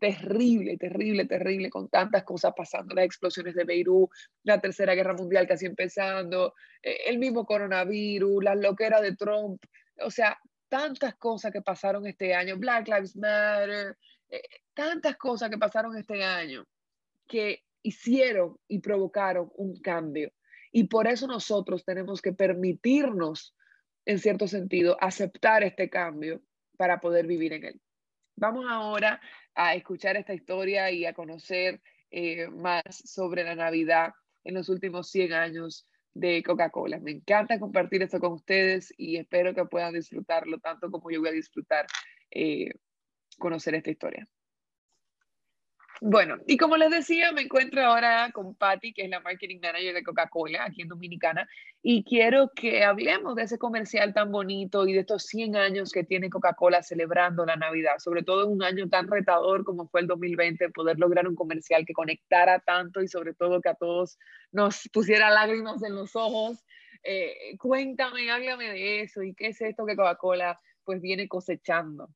terrible, 0.02 0.78
terrible, 0.78 1.26
terrible, 1.28 1.70
con 1.70 1.88
tantas 1.88 2.24
cosas 2.24 2.54
pasando, 2.58 2.96
las 2.96 3.06
explosiones 3.06 3.54
de 3.54 3.66
Beirut, 3.66 4.10
la 4.42 4.60
Tercera 4.60 4.96
Guerra 4.96 5.14
Mundial 5.14 5.46
casi 5.46 5.68
empezando, 5.68 6.56
eh, 6.82 7.02
el 7.06 7.20
mismo 7.20 7.46
coronavirus, 7.46 8.44
la 8.44 8.56
loquera 8.56 9.00
de 9.00 9.16
Trump, 9.16 9.64
o 10.04 10.10
sea, 10.10 10.40
tantas 10.68 11.16
cosas 11.18 11.52
que 11.52 11.62
pasaron 11.62 12.08
este 12.08 12.34
año, 12.34 12.58
Black 12.58 12.88
Lives 12.88 13.16
Matter, 13.16 13.96
eh, 14.28 14.42
tantas 14.74 15.18
cosas 15.18 15.52
que 15.52 15.60
pasaron 15.60 15.96
este 15.96 16.24
año 16.24 16.66
que 17.28 17.64
hicieron 17.84 18.58
y 18.68 18.80
provocaron 18.80 19.52
un 19.54 19.80
cambio. 19.82 20.32
Y 20.72 20.86
por 20.86 21.06
eso 21.06 21.28
nosotros 21.28 21.86
tenemos 21.86 22.24
que 22.24 22.34
permitirnos, 22.34 23.56
en 24.06 24.18
cierto 24.18 24.48
sentido, 24.48 24.98
aceptar 25.00 25.64
este 25.64 25.92
cambio 25.92 26.42
para 26.76 27.00
poder 27.00 27.28
vivir 27.28 27.54
en 27.54 27.66
él. 27.66 27.82
Vamos 28.36 28.66
ahora 28.68 29.22
a 29.56 29.76
escuchar 29.76 30.18
esta 30.18 30.34
historia 30.34 30.92
y 30.92 31.06
a 31.06 31.14
conocer 31.14 31.82
eh, 32.10 32.48
más 32.50 32.84
sobre 32.90 33.44
la 33.44 33.56
Navidad 33.56 34.14
en 34.44 34.56
los 34.56 34.70
últimos 34.70 35.10
100 35.10 35.34
años 35.34 35.88
de 36.14 36.44
Coca-Cola. 36.44 37.00
Me 37.00 37.12
encanta 37.12 37.60
compartir 37.60 38.02
esto 38.02 38.20
con 38.20 38.34
ustedes 38.34 38.94
y 38.98 39.18
espero 39.18 39.54
que 39.54 39.66
puedan 39.66 39.94
disfrutarlo 39.94 40.60
tanto 40.60 40.92
como 40.92 41.10
yo 41.10 41.20
voy 41.20 41.30
a 41.30 41.34
disfrutar 41.34 41.86
eh, 42.32 42.72
conocer 43.38 43.76
esta 43.76 43.92
historia. 43.92 44.28
Bueno, 46.04 46.38
y 46.48 46.58
como 46.58 46.78
les 46.78 46.90
decía, 46.90 47.32
me 47.32 47.44
encuentro 47.44 47.80
ahora 47.80 48.32
con 48.34 48.56
Patty, 48.56 48.92
que 48.92 49.04
es 49.04 49.10
la 49.12 49.20
marketing 49.20 49.60
manager 49.62 49.94
de 49.94 50.02
Coca-Cola 50.02 50.66
aquí 50.66 50.82
en 50.82 50.88
Dominicana, 50.88 51.48
y 51.84 52.04
quiero 52.04 52.50
que 52.56 52.84
hablemos 52.84 53.36
de 53.36 53.44
ese 53.44 53.60
comercial 53.60 54.12
tan 54.12 54.32
bonito 54.32 54.88
y 54.88 54.94
de 54.94 55.02
estos 55.02 55.28
100 55.28 55.56
años 55.56 55.92
que 55.92 56.04
tiene 56.04 56.32
Coca-Cola 56.32 56.82
celebrando 56.82 57.46
la 57.46 57.56
Navidad, 57.56 58.00
sobre 58.00 58.24
todo 58.24 58.46
en 58.46 58.54
un 58.54 58.64
año 58.64 58.90
tan 58.90 59.10
retador 59.10 59.64
como 59.64 59.88
fue 59.90 60.02
el 60.02 60.08
2020, 60.08 60.72
poder 60.72 60.98
lograr 60.98 61.28
un 61.28 61.36
comercial 61.36 61.86
que 61.86 61.94
conectara 61.94 62.58
tanto 62.62 63.04
y 63.04 63.08
sobre 63.08 63.36
todo 63.36 63.62
que 63.62 63.70
a 63.70 63.76
todos 63.76 64.18
nos 64.52 64.90
pusiera 64.92 65.30
lágrimas 65.30 65.84
en 65.84 65.94
los 65.94 66.16
ojos. 66.16 66.66
Eh, 67.04 67.56
cuéntame, 67.60 68.32
háblame 68.32 68.70
de 68.70 69.02
eso 69.02 69.22
y 69.22 69.36
qué 69.36 69.50
es 69.50 69.62
esto 69.62 69.86
que 69.86 69.96
Coca-Cola 69.96 70.60
pues 70.84 71.00
viene 71.00 71.28
cosechando. 71.28 72.10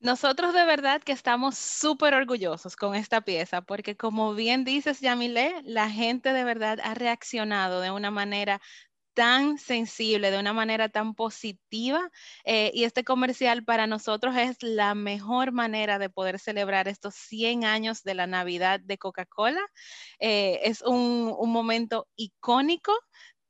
Nosotros 0.00 0.54
de 0.54 0.64
verdad 0.64 1.02
que 1.02 1.12
estamos 1.12 1.58
súper 1.58 2.14
orgullosos 2.14 2.74
con 2.74 2.94
esta 2.94 3.20
pieza 3.20 3.60
porque 3.60 3.96
como 3.96 4.34
bien 4.34 4.64
dices, 4.64 5.00
Yamile, 5.00 5.60
la 5.64 5.90
gente 5.90 6.32
de 6.32 6.42
verdad 6.44 6.78
ha 6.82 6.94
reaccionado 6.94 7.80
de 7.82 7.90
una 7.90 8.10
manera 8.10 8.60
tan 9.14 9.58
sensible, 9.58 10.30
de 10.30 10.40
una 10.40 10.52
manera 10.54 10.88
tan 10.88 11.14
positiva. 11.14 12.10
Eh, 12.44 12.70
y 12.74 12.84
este 12.84 13.04
comercial 13.04 13.64
para 13.64 13.86
nosotros 13.86 14.36
es 14.36 14.62
la 14.62 14.94
mejor 14.94 15.52
manera 15.52 15.98
de 15.98 16.10
poder 16.10 16.38
celebrar 16.38 16.88
estos 16.88 17.14
100 17.16 17.64
años 17.64 18.02
de 18.04 18.14
la 18.14 18.26
Navidad 18.26 18.80
de 18.80 18.98
Coca-Cola. 18.98 19.62
Eh, 20.20 20.60
es 20.64 20.82
un, 20.82 21.34
un 21.38 21.50
momento 21.52 22.08
icónico 22.16 22.92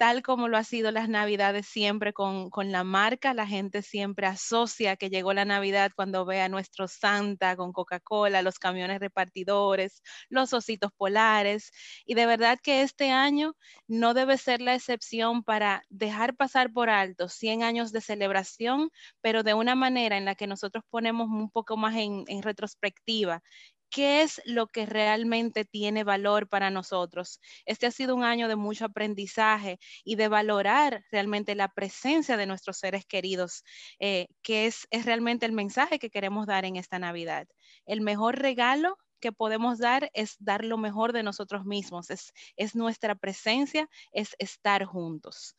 tal 0.00 0.22
como 0.22 0.48
lo 0.48 0.56
ha 0.56 0.64
sido 0.64 0.92
las 0.92 1.10
Navidades 1.10 1.66
siempre 1.66 2.14
con, 2.14 2.50
la 2.72 2.84
marca, 2.84 3.34
la 3.34 3.46
gente 3.46 3.82
siempre 3.82 4.26
asocia 4.26 4.96
que 4.96 5.10
llegó 5.10 5.34
la 5.34 5.44
Navidad 5.44 5.92
cuando 5.94 6.24
ve 6.24 6.40
a 6.40 6.48
nuestro 6.48 6.88
Santa 6.88 7.54
con 7.54 7.74
Coca-Cola, 7.74 8.40
los 8.40 8.58
camiones 8.58 8.98
repartidores, 8.98 10.02
los 10.30 10.54
ositos 10.54 10.90
polares. 10.96 11.70
Y 12.06 12.14
de 12.14 12.24
verdad 12.24 12.58
que 12.62 12.80
este 12.80 13.10
año 13.10 13.54
no 13.88 14.14
debe 14.14 14.38
ser 14.38 14.62
la 14.62 14.74
excepción 14.74 15.44
para 15.44 15.82
dejar 15.90 16.34
pasar 16.34 16.72
por 16.72 16.88
alto 16.88 17.28
100 17.28 17.62
años 17.62 17.92
de 17.92 18.00
celebración, 18.00 18.88
pero 19.20 19.42
de 19.42 19.52
una 19.52 19.74
manera 19.74 20.16
en 20.16 20.24
la 20.24 20.34
que 20.34 20.46
nosotros 20.46 20.82
ponemos 20.88 21.28
un 21.28 21.50
poco 21.50 21.76
más 21.76 21.94
en, 21.96 22.24
en 22.28 22.42
retrospectiva 22.42 23.42
qué 23.90 24.22
es 24.22 24.40
lo 24.44 24.68
que 24.68 24.86
realmente 24.86 25.64
tiene 25.64 26.04
valor 26.04 26.48
para 26.48 26.70
nosotros. 26.70 27.40
Este 27.66 27.86
ha 27.86 27.90
sido 27.90 28.14
un 28.14 28.24
año 28.24 28.48
de 28.48 28.56
mucho 28.56 28.84
aprendizaje 28.86 29.78
y 30.04 30.16
de 30.16 30.28
valorar 30.28 31.04
realmente 31.10 31.54
la 31.54 31.68
presencia 31.68 32.36
de 32.36 32.46
nuestros 32.46 32.78
seres 32.78 33.04
queridos, 33.04 33.64
eh, 33.98 34.28
que 34.42 34.66
es, 34.66 34.86
es 34.90 35.04
realmente 35.06 35.46
el 35.46 35.52
mensaje 35.52 35.98
que 35.98 36.10
queremos 36.10 36.46
dar 36.46 36.64
en 36.64 36.76
esta 36.76 36.98
Navidad. 36.98 37.46
El 37.86 38.00
mejor 38.00 38.38
regalo 38.38 38.96
que 39.20 39.32
podemos 39.32 39.78
dar 39.78 40.10
es 40.14 40.36
dar 40.38 40.64
lo 40.64 40.78
mejor 40.78 41.12
de 41.12 41.22
nosotros 41.22 41.64
mismos, 41.64 42.10
es, 42.10 42.32
es 42.56 42.74
nuestra 42.74 43.14
presencia, 43.14 43.88
es 44.12 44.34
estar 44.38 44.84
juntos. 44.84 45.54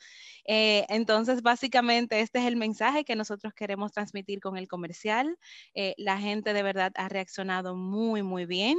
Eh, 0.45 0.85
entonces, 0.89 1.41
básicamente, 1.41 2.19
este 2.21 2.39
es 2.39 2.45
el 2.45 2.55
mensaje 2.55 3.03
que 3.05 3.15
nosotros 3.15 3.53
queremos 3.53 3.91
transmitir 3.91 4.39
con 4.41 4.57
el 4.57 4.67
comercial. 4.67 5.37
Eh, 5.75 5.93
la 5.97 6.19
gente 6.19 6.53
de 6.53 6.63
verdad 6.63 6.91
ha 6.95 7.09
reaccionado 7.09 7.75
muy, 7.75 8.23
muy 8.23 8.45
bien 8.45 8.77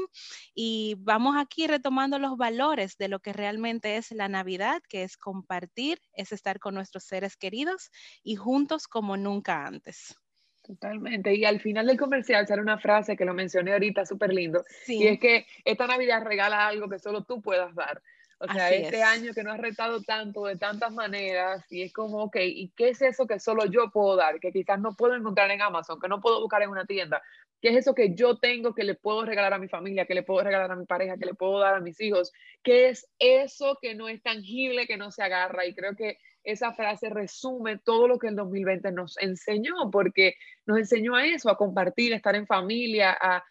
y 0.54 0.96
vamos 0.98 1.36
aquí 1.38 1.66
retomando 1.66 2.18
los 2.18 2.36
valores 2.36 2.96
de 2.98 3.08
lo 3.08 3.20
que 3.20 3.32
realmente 3.32 3.96
es 3.96 4.10
la 4.12 4.28
Navidad, 4.28 4.82
que 4.88 5.02
es 5.04 5.16
compartir, 5.16 6.00
es 6.12 6.32
estar 6.32 6.58
con 6.58 6.74
nuestros 6.74 7.04
seres 7.04 7.36
queridos 7.36 7.90
y 8.22 8.36
juntos 8.36 8.88
como 8.88 9.16
nunca 9.16 9.66
antes. 9.66 10.21
Totalmente. 10.62 11.34
Y 11.34 11.44
al 11.44 11.60
final 11.60 11.86
del 11.86 11.98
comercial 11.98 12.46
sale 12.46 12.62
una 12.62 12.78
frase 12.78 13.16
que 13.16 13.24
lo 13.24 13.34
mencioné 13.34 13.72
ahorita, 13.72 14.06
súper 14.06 14.32
lindo. 14.32 14.64
Y 14.86 15.06
es 15.06 15.18
que 15.18 15.46
esta 15.64 15.86
Navidad 15.86 16.24
regala 16.24 16.68
algo 16.68 16.88
que 16.88 16.98
solo 16.98 17.24
tú 17.24 17.42
puedas 17.42 17.74
dar. 17.74 18.00
O 18.38 18.52
sea, 18.52 18.70
este 18.72 19.04
año 19.04 19.32
que 19.34 19.44
no 19.44 19.52
has 19.52 19.60
retado 19.60 20.02
tanto 20.02 20.46
de 20.46 20.56
tantas 20.56 20.92
maneras 20.92 21.64
y 21.70 21.82
es 21.82 21.92
como, 21.92 22.24
ok, 22.24 22.36
¿y 22.40 22.72
qué 22.76 22.88
es 22.88 23.00
eso 23.00 23.24
que 23.24 23.38
solo 23.38 23.66
yo 23.66 23.90
puedo 23.92 24.16
dar? 24.16 24.40
Que 24.40 24.50
quizás 24.50 24.80
no 24.80 24.96
puedo 24.96 25.14
encontrar 25.14 25.48
en 25.52 25.62
Amazon, 25.62 26.00
que 26.00 26.08
no 26.08 26.20
puedo 26.20 26.40
buscar 26.40 26.60
en 26.62 26.70
una 26.70 26.84
tienda. 26.84 27.22
¿Qué 27.60 27.68
es 27.68 27.76
eso 27.76 27.94
que 27.94 28.14
yo 28.14 28.38
tengo 28.38 28.74
que 28.74 28.82
le 28.82 28.96
puedo 28.96 29.24
regalar 29.24 29.54
a 29.54 29.58
mi 29.58 29.68
familia, 29.68 30.06
que 30.06 30.14
le 30.14 30.24
puedo 30.24 30.42
regalar 30.42 30.72
a 30.72 30.74
mi 30.74 30.86
pareja, 30.86 31.16
que 31.16 31.26
le 31.26 31.34
puedo 31.34 31.60
dar 31.60 31.76
a 31.76 31.80
mis 31.80 32.00
hijos? 32.00 32.32
¿Qué 32.64 32.88
es 32.88 33.08
eso 33.20 33.78
que 33.80 33.94
no 33.94 34.08
es 34.08 34.20
tangible, 34.20 34.88
que 34.88 34.96
no 34.96 35.12
se 35.12 35.22
agarra? 35.22 35.64
Y 35.64 35.72
creo 35.72 35.94
que 35.94 36.18
esa 36.44 36.72
frase 36.72 37.10
resume 37.10 37.78
todo 37.78 38.08
lo 38.08 38.18
que 38.18 38.28
el 38.28 38.36
2020 38.36 38.92
nos 38.92 39.16
enseñó, 39.18 39.90
porque 39.90 40.34
nos 40.66 40.78
enseñó 40.78 41.14
a 41.16 41.26
eso, 41.26 41.50
a 41.50 41.56
compartir, 41.56 42.12
a 42.12 42.16
estar 42.16 42.34
en 42.34 42.46
familia, 42.46 43.16
a, 43.20 43.44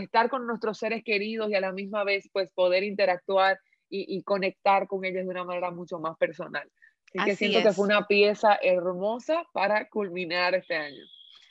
estar 0.00 0.28
con 0.28 0.44
nuestros 0.44 0.78
seres 0.78 1.04
queridos 1.04 1.48
y 1.48 1.54
a 1.54 1.60
la 1.60 1.70
misma 1.70 2.02
vez 2.02 2.28
pues 2.32 2.50
poder 2.50 2.82
interactuar 2.82 3.60
y, 3.88 4.22
conectar 4.24 4.88
con 4.88 5.04
ellos 5.04 5.24
de 5.24 5.30
una 5.30 5.44
manera 5.44 5.70
mucho 5.70 5.98
más 5.98 6.16
personal. 6.16 6.68
Así, 7.14 7.30
que 7.30 7.36
siento 7.36 7.62
que 7.62 7.72
fue 7.72 7.84
una 7.84 8.06
pieza 8.06 8.58
hermosa 8.60 9.44
para 9.52 9.88
culminar 9.88 10.54
este 10.54 10.74
año. 10.74 11.04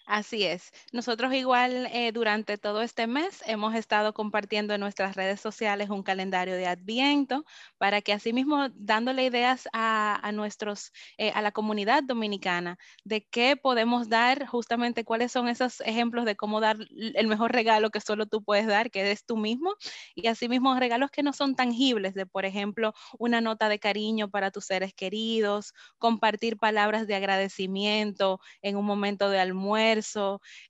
Así 0.07 0.43
es. 0.43 0.71
Nosotros 0.91 1.33
igual 1.33 1.87
eh, 1.91 2.11
durante 2.11 2.57
todo 2.57 2.81
este 2.81 3.07
mes 3.07 3.41
hemos 3.45 3.75
estado 3.75 4.13
compartiendo 4.13 4.73
en 4.73 4.81
nuestras 4.81 5.15
redes 5.15 5.39
sociales 5.39 5.89
un 5.89 6.03
calendario 6.03 6.55
de 6.55 6.67
Adviento 6.67 7.45
para 7.77 8.01
que 8.01 8.11
asimismo 8.11 8.67
dándole 8.73 9.23
ideas 9.25 9.69
a, 9.73 10.29
nuestros, 10.33 10.91
eh, 11.17 11.31
a 11.33 11.41
la 11.41 11.51
comunidad 11.51 12.03
dominicana 12.03 12.77
de 13.05 13.25
qué 13.25 13.55
podemos 13.55 14.09
dar, 14.09 14.45
justamente 14.47 15.05
cuáles 15.05 15.31
son 15.31 15.47
esos 15.47 15.79
ejemplos 15.81 16.25
de 16.25 16.35
cómo 16.35 16.59
dar 16.59 16.77
el 16.89 17.27
mejor 17.27 17.51
regalo 17.53 17.89
que 17.91 18.01
solo 18.01 18.25
tú 18.25 18.43
puedes 18.43 18.67
dar, 18.67 18.91
que 18.91 19.01
eres 19.01 19.23
tú 19.25 19.37
mismo, 19.37 19.75
y 20.15 20.27
asimismo 20.27 20.77
regalos 20.77 21.11
que 21.11 21.23
no 21.23 21.31
son 21.31 21.55
tangibles, 21.55 22.15
de 22.15 22.25
por 22.25 22.45
ejemplo 22.45 22.93
una 23.19 23.39
nota 23.39 23.69
de 23.69 23.79
cariño 23.79 24.29
para 24.29 24.51
tus 24.51 24.65
seres 24.65 24.93
queridos, 24.93 25.73
compartir 25.99 26.57
palabras 26.57 27.07
de 27.07 27.15
agradecimiento 27.15 28.39
en 28.61 28.75
un 28.75 28.85
momento 28.85 29.29
de 29.29 29.39
almuerzo 29.39 29.90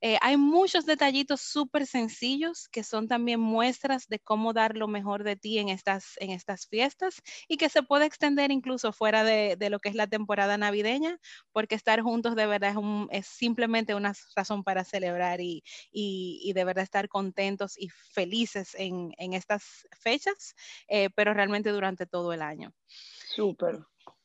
eh, 0.00 0.18
hay 0.20 0.36
muchos 0.36 0.86
detallitos 0.86 1.40
súper 1.40 1.86
sencillos 1.86 2.68
que 2.68 2.84
son 2.84 3.08
también 3.08 3.40
muestras 3.40 4.08
de 4.08 4.18
cómo 4.18 4.52
dar 4.52 4.76
lo 4.76 4.88
mejor 4.88 5.24
de 5.24 5.36
ti 5.36 5.58
en 5.58 5.68
estas, 5.68 6.14
en 6.18 6.30
estas 6.30 6.66
fiestas 6.66 7.22
y 7.48 7.56
que 7.56 7.68
se 7.68 7.82
puede 7.82 8.06
extender 8.06 8.50
incluso 8.50 8.92
fuera 8.92 9.24
de, 9.24 9.56
lo 9.70 9.78
que 9.78 9.88
es 9.88 9.94
la 9.94 10.06
temporada 10.06 10.58
navideña, 10.58 11.18
porque 11.52 11.74
estar 11.74 12.00
juntos 12.02 12.36
de 12.36 12.46
verdad 12.46 12.74
es, 13.10 13.26
simplemente 13.26 13.94
una 13.94 14.12
razón 14.36 14.64
para 14.64 14.84
celebrar 14.84 15.40
y, 15.40 15.62
de 16.54 16.64
verdad 16.64 16.84
estar 16.84 17.08
contentos 17.08 17.78
y 17.78 17.88
felices 17.88 18.74
en, 18.78 19.12
estas 19.18 19.86
fechas, 19.98 20.54
eh, 20.88 21.08
pero 21.14 21.32
realmente 21.32 21.70
durante 21.70 22.06
todo 22.06 22.32
el 22.32 22.42
año. 22.42 22.72
Súper. 22.86 23.80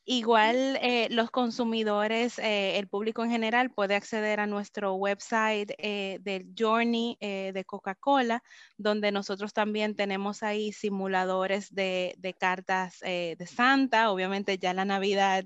Igual 0.10 0.80
eh, 0.82 1.10
los 1.12 1.32
consumidores, 1.32 2.40
eh, 2.40 2.80
el 2.80 2.88
público 2.88 3.26
en 3.26 3.30
general 3.30 3.72
puede 3.72 3.94
acceder 3.94 4.40
a 4.40 4.48
nuestro 4.48 4.94
website 4.94 5.74
eh, 5.78 6.20
del 6.22 6.54
Journey 6.58 7.18
de 7.20 7.66
Coca-Cola, 7.66 8.42
donde 8.78 9.12
nosotros 9.12 9.52
también 9.52 9.98
tenemos 9.98 10.44
ahí 10.44 10.72
simuladores 10.72 11.76
de, 11.76 12.16
de 12.20 12.34
cartas 12.34 13.00
de 13.00 13.48
Santa. 13.54 14.10
Obviamente 14.10 14.58
ya 14.58 14.74
la 14.74 14.86
Navidad 14.86 15.44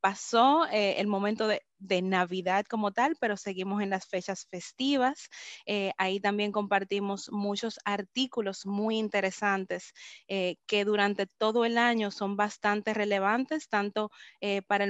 pasó, 0.00 0.66
el 0.70 1.06
momento 1.06 1.48
de 1.48 1.62
de 1.78 2.02
Navidad 2.02 2.64
como 2.68 2.92
tal, 2.92 3.16
pero 3.20 3.36
seguimos 3.36 3.82
en 3.82 3.90
las 3.90 4.06
fechas 4.06 4.46
festivas. 4.50 5.28
Eh, 5.66 5.92
ahí 5.98 6.20
también 6.20 6.52
compartimos 6.52 7.30
muchos 7.32 7.78
artículos 7.84 8.66
muy 8.66 8.98
interesantes 8.98 9.92
eh, 10.28 10.56
que 10.66 10.84
durante 10.84 11.26
todo 11.26 11.64
el 11.64 11.78
año 11.78 12.10
son 12.10 12.36
bastante 12.36 12.94
relevantes, 12.94 13.68
tanto 13.68 14.10
eh, 14.40 14.62
para 14.62 14.86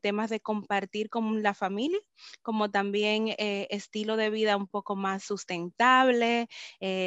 temas 0.00 0.30
de 0.30 0.40
compartir 0.40 1.08
con 1.08 1.42
la 1.42 1.54
familia, 1.54 1.98
como 2.42 2.70
también 2.70 3.34
estilo 3.38 4.16
de 4.16 4.30
vida 4.30 4.56
un 4.56 4.66
poco 4.68 4.96
más 4.96 5.24
sustentable. 5.24 6.48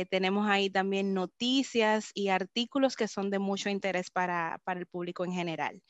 tenemos 0.09 0.47
ahí 0.47 0.69
también 0.69 1.13
noticias 1.13 2.11
y 2.13 2.29
artículos 2.29 2.95
que 2.95 3.07
son 3.07 3.29
de 3.29 3.39
mucho 3.39 3.69
interés 3.69 4.09
para, 4.11 4.59
para 4.63 4.79
el 4.79 4.87
público 4.87 5.25
en 5.25 5.33
general. 5.33 5.81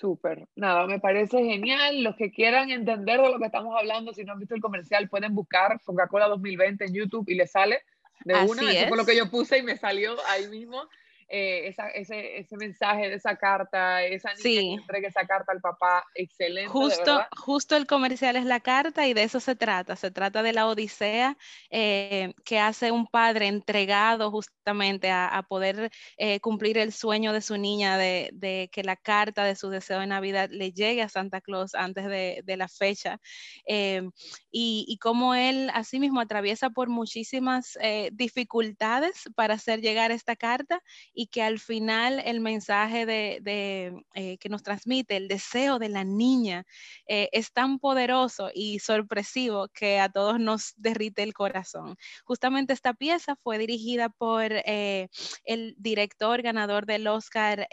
Súper. 0.00 0.48
Nada, 0.56 0.86
me 0.86 0.98
parece 0.98 1.44
genial. 1.44 2.02
Los 2.02 2.16
que 2.16 2.30
quieran 2.30 2.70
entender 2.70 3.20
de 3.20 3.30
lo 3.30 3.38
que 3.38 3.44
estamos 3.44 3.76
hablando, 3.76 4.14
si 4.14 4.24
no 4.24 4.32
han 4.32 4.38
visto 4.38 4.54
el 4.54 4.62
comercial, 4.62 5.10
pueden 5.10 5.34
buscar 5.34 5.78
Coca-Cola 5.84 6.26
2020 6.28 6.86
en 6.86 6.94
YouTube 6.94 7.28
y 7.28 7.34
les 7.34 7.50
sale 7.50 7.82
de 8.24 8.34
una. 8.44 8.72
Eso 8.72 8.88
fue 8.88 8.96
lo 8.96 9.04
que 9.04 9.14
yo 9.16 9.30
puse 9.30 9.58
y 9.58 9.62
me 9.62 9.76
salió 9.76 10.16
ahí 10.28 10.48
mismo. 10.48 10.88
Eh, 11.32 11.68
esa, 11.68 11.88
ese, 11.90 12.38
ese, 12.40 12.56
mensaje 12.56 13.08
de 13.08 13.14
esa 13.14 13.36
carta, 13.36 14.02
esa 14.02 14.34
niña 14.34 14.42
que 14.42 14.72
entregue 14.72 15.06
esa 15.06 15.24
carta 15.28 15.52
al 15.52 15.60
papá, 15.60 16.04
excelente. 16.16 16.68
Justo, 16.68 17.24
justo 17.36 17.76
el 17.76 17.86
comercial 17.86 18.34
es 18.34 18.44
la 18.44 18.58
carta 18.58 19.06
y 19.06 19.14
de 19.14 19.22
eso 19.22 19.38
se 19.38 19.54
trata. 19.54 19.94
Se 19.94 20.10
trata 20.10 20.42
de 20.42 20.52
la 20.52 20.66
odisea 20.66 21.38
eh, 21.70 22.34
que 22.44 22.58
hace 22.58 22.90
un 22.90 23.06
padre 23.06 23.46
entregado 23.46 24.32
justamente 24.32 25.08
a, 25.12 25.28
a 25.28 25.44
poder 25.44 25.92
eh, 26.16 26.40
cumplir 26.40 26.78
el 26.78 26.92
sueño 26.92 27.32
de 27.32 27.42
su 27.42 27.56
niña 27.56 27.96
de, 27.96 28.30
de, 28.32 28.68
que 28.72 28.82
la 28.82 28.96
carta 28.96 29.44
de 29.44 29.54
su 29.54 29.70
deseo 29.70 30.00
de 30.00 30.08
Navidad 30.08 30.48
le 30.50 30.72
llegue 30.72 31.02
a 31.02 31.08
Santa 31.08 31.40
Claus 31.40 31.76
antes 31.76 32.06
de, 32.06 32.42
de 32.44 32.56
la 32.56 32.66
fecha. 32.66 33.20
y, 33.66 34.84
y 34.88 34.98
cómo 34.98 35.36
él 35.36 35.70
asimismo 35.74 36.20
atraviesa 36.20 36.70
por 36.70 36.88
muchísimas 36.88 37.78
dificultades 38.10 39.28
para 39.36 39.54
hacer 39.54 39.80
llegar 39.80 40.10
esta 40.10 40.34
carta 40.34 40.82
y 41.19 41.19
que 41.26 41.42
al 41.42 41.58
final 41.58 42.22
el 42.24 42.40
mensaje 42.40 43.06
de, 43.06 44.04
eh, 44.14 44.38
que 44.38 44.48
nos 44.48 44.62
transmite, 44.62 45.16
el 45.16 45.28
deseo 45.28 45.78
de 45.78 45.88
la 45.88 46.04
niña, 46.04 46.66
eh, 47.06 47.28
es 47.32 47.52
tan 47.52 47.78
poderoso 47.78 48.50
y 48.54 48.78
sorpresivo 48.78 49.68
que 49.68 49.98
a 50.00 50.08
todos 50.08 50.38
nos 50.38 50.74
derrite 50.76 51.22
el 51.22 51.34
corazón. 51.34 51.96
Justamente 52.24 52.72
esta 52.72 52.94
pieza 52.94 53.36
fue 53.36 53.58
dirigida 53.58 54.08
por 54.08 54.44
eh, 54.50 55.08
el 55.44 55.74
director 55.78 56.42
ganador 56.42 56.86
del 56.86 57.06
Oscar, 57.06 57.68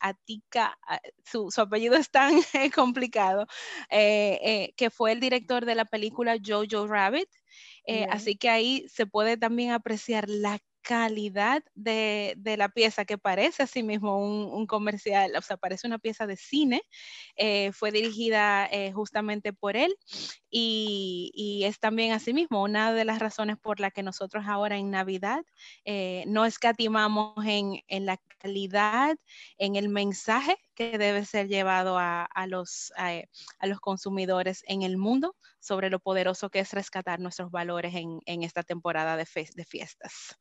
Atika, 0.00 0.78
ah, 0.86 1.00
su, 1.24 1.50
apellido 1.56 1.96
es 1.96 2.10
tan 2.10 2.32
complicado, 2.74 3.46
que 3.90 4.90
fue 4.92 5.12
el 5.12 5.20
director 5.20 5.64
de 5.64 5.74
la 5.74 5.84
película 5.84 6.36
Jojo 6.44 6.86
Rabbit. 6.86 7.28
así 8.10 8.36
que 8.36 8.48
ahí 8.48 8.86
se 8.88 9.06
puede 9.06 9.36
también 9.36 9.72
apreciar 9.72 10.28
la 10.28 10.58
calidad 10.82 11.62
de, 11.74 12.36
la 12.56 12.68
pieza, 12.68 13.04
que 13.04 13.18
parece 13.18 13.62
así 13.62 13.82
mismo 13.82 14.18
un, 14.18 14.66
comercial, 14.66 15.32
o 15.36 15.42
sea, 15.42 15.56
parece 15.56 15.86
una 15.86 15.98
pieza 15.98 16.26
de 16.26 16.36
cine, 16.36 16.82
eh, 17.36 17.72
fue 17.72 17.92
dirigida 17.92 18.66
eh, 18.66 18.92
justamente 18.92 19.52
por 19.52 19.76
él 19.76 19.94
y, 20.50 21.62
es 21.64 21.78
también 21.78 22.12
así 22.12 22.32
mismo 22.32 22.62
una 22.62 22.92
de 22.92 23.04
las 23.04 23.18
razones 23.18 23.58
por 23.58 23.80
la 23.80 23.90
que 23.90 24.02
nosotros 24.02 24.44
ahora 24.46 24.76
en 24.78 24.90
Navidad 24.90 25.44
eh, 25.84 26.24
no 26.26 26.44
escatimamos 26.44 27.34
en, 27.46 28.06
la 28.06 28.18
calidad, 28.38 29.16
en 29.58 29.76
el 29.76 29.88
mensaje 29.88 30.56
que 30.74 30.96
debe 30.96 31.24
ser 31.26 31.48
llevado 31.48 31.98
a, 31.98 32.28
los, 32.46 32.92
a, 32.96 33.22
los 33.66 33.80
consumidores 33.80 34.64
en 34.66 34.82
el 34.82 34.96
mundo 34.96 35.36
sobre 35.60 35.90
lo 35.90 36.00
poderoso 36.00 36.50
que 36.50 36.60
es 36.60 36.72
rescatar 36.72 37.20
nuestros 37.20 37.50
valores 37.50 37.94
en, 37.94 38.42
esta 38.42 38.62
temporada 38.62 39.16
de, 39.16 39.26
de 39.54 39.64
fiestas. 39.64 40.38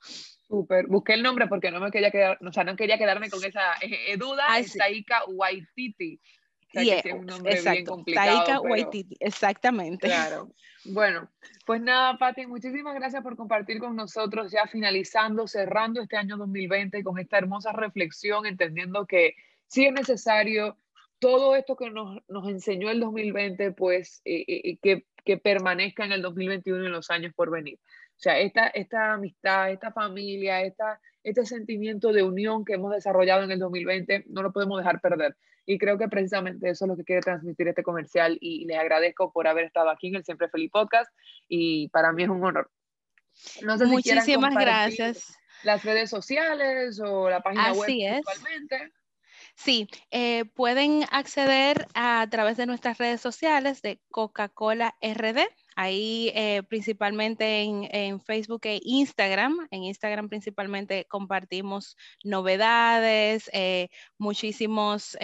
Súper. 0.47 0.87
Busqué 0.87 1.13
el 1.13 1.23
nombre 1.23 1.47
porque 1.47 1.71
no 1.71 1.79
me 1.79 1.91
quería 1.91 2.11
quedar, 2.11 2.39
o 2.45 2.51
sea, 2.51 2.63
no 2.63 2.75
quería 2.75 2.97
quedarme 2.97 3.29
con 3.29 3.43
esa 3.43 3.73
eh, 3.81 4.17
duda. 4.17 4.57
es 4.57 4.73
Taika 4.73 5.23
Waititi. 5.27 6.19
un 7.13 7.25
nombre 7.25 7.61
bien 7.61 7.85
complicado, 7.85 8.43
Taika 8.43 8.61
Waititi, 8.61 9.15
exactamente. 9.19 10.07
Claro. 10.07 10.51
Bueno, 10.85 11.29
pues 11.65 11.81
nada, 11.81 12.17
Pati, 12.17 12.47
muchísimas 12.47 12.95
gracias 12.95 13.21
por 13.21 13.35
compartir 13.35 13.79
con 13.79 13.95
nosotros, 13.95 14.51
ya 14.51 14.65
finalizando, 14.65 15.47
cerrando 15.47 16.01
este 16.01 16.15
año 16.15 16.37
2020 16.37 17.03
con 17.03 17.19
esta 17.19 17.37
hermosa 17.37 17.73
reflexión, 17.73 18.45
entendiendo 18.45 19.05
que 19.05 19.35
sí 19.67 19.85
es 19.85 19.93
necesario 19.93 20.77
todo 21.19 21.55
esto 21.55 21.75
que 21.75 21.89
nos, 21.89 22.23
nos 22.29 22.47
enseñó 22.47 22.89
el 22.89 23.01
2020, 23.01 23.71
pues 23.73 24.21
eh, 24.23 24.45
eh, 24.47 24.77
que, 24.81 25.05
que 25.29 25.37
permanezca 25.37 26.03
en 26.05 26.11
el 26.11 26.23
2021 26.23 26.81
y 26.81 26.85
en 26.87 26.91
los 26.91 27.11
años 27.11 27.33
por 27.35 27.51
venir. 27.51 27.77
O 27.83 28.19
sea, 28.19 28.39
esta, 28.39 28.65
esta 28.69 29.13
amistad, 29.13 29.69
esta 29.69 29.91
familia, 29.91 30.63
esta, 30.63 30.99
este 31.23 31.45
sentimiento 31.45 32.11
de 32.11 32.23
unión 32.23 32.65
que 32.65 32.73
hemos 32.73 32.91
desarrollado 32.91 33.43
en 33.43 33.51
el 33.51 33.59
2020, 33.59 34.25
no 34.29 34.41
lo 34.41 34.51
podemos 34.51 34.79
dejar 34.79 35.01
perder. 35.01 35.37
Y 35.67 35.77
creo 35.77 35.99
que 35.99 36.07
precisamente 36.07 36.67
eso 36.67 36.85
es 36.85 36.89
lo 36.89 36.97
que 36.97 37.03
quiere 37.03 37.21
transmitir 37.21 37.67
este 37.67 37.83
comercial 37.83 38.39
y 38.41 38.65
les 38.65 38.79
agradezco 38.79 39.31
por 39.31 39.47
haber 39.47 39.65
estado 39.65 39.91
aquí 39.91 40.07
en 40.07 40.15
el 40.15 40.25
Siempre 40.25 40.49
Feliz 40.49 40.71
Podcast 40.71 41.13
y 41.47 41.89
para 41.89 42.11
mí 42.11 42.23
es 42.23 42.29
un 42.29 42.43
honor. 42.43 42.71
No 43.61 43.77
sé 43.77 43.85
Muchísimas 43.85 44.55
gracias. 44.55 45.37
Las 45.61 45.85
redes 45.85 46.09
sociales 46.09 46.99
o 46.99 47.29
la 47.29 47.41
página 47.41 47.73
web 47.73 47.87
es. 47.87 48.25
Sí, 49.59 49.89
eh, 50.11 50.45
pueden 50.55 51.03
acceder 51.11 51.85
a, 51.93 52.25
través 52.31 52.55
de 52.55 52.65
nuestras 52.65 52.97
redes 52.97 53.19
sociales 53.19 53.81
de 53.81 53.99
Coca-Cola 54.09 54.95
RD. 55.01 55.49
Ahí 55.75 56.31
eh, 56.33 56.63
principalmente 56.63 57.63
en, 57.63 58.21
Facebook 58.21 58.61
e 58.63 58.79
Instagram. 58.81 59.67
En 59.71 59.83
Instagram 59.83 60.29
principalmente 60.29 61.05
compartimos 61.09 61.97
novedades, 62.23 63.49
eh, 63.51 63.89
muchísimos 64.17 65.17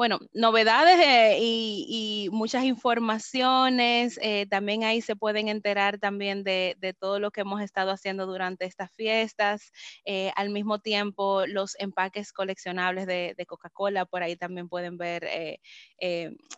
bueno, 0.00 0.18
novedades 0.32 0.98
eh, 0.98 1.36
y, 1.42 2.30
muchas 2.32 2.64
informaciones. 2.64 4.18
Eh, 4.22 4.46
también 4.48 4.82
ahí 4.82 5.02
se 5.02 5.14
pueden 5.14 5.48
enterar 5.48 5.98
también 5.98 6.42
de, 6.42 6.96
todo 6.98 7.20
lo 7.20 7.30
que 7.30 7.42
hemos 7.42 7.60
estado 7.60 7.90
haciendo 7.90 8.24
durante 8.24 8.64
estas 8.64 8.90
fiestas. 8.94 9.70
Eh, 10.06 10.32
al 10.36 10.48
mismo 10.48 10.78
tiempo, 10.78 11.44
los 11.46 11.76
empaques 11.78 12.32
coleccionables 12.32 13.06
de, 13.06 13.44
Coca-Cola, 13.46 14.06
por 14.06 14.22
ahí 14.22 14.36
también 14.36 14.70
pueden 14.70 14.96
ver 14.96 15.28